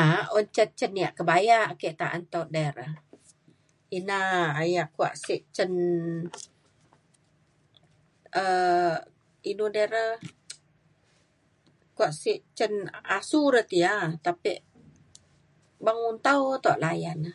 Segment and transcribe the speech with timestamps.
[0.00, 2.88] a’ak un ca cen yak kebaya ake ta’an tau toh de re
[3.98, 4.18] ina
[4.74, 5.72] yak kuak sek cen
[8.42, 8.96] um
[9.50, 10.04] inu de re
[11.96, 12.72] kuak sek cen
[13.18, 13.94] asu re ti ya
[14.24, 14.60] tapek
[15.84, 17.32] beng muntau tuk layan e